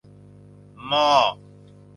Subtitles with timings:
[0.89, 1.09] มอ